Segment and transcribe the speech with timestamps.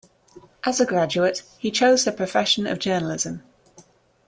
[0.63, 3.43] As a graduate he chose the profession of journalism.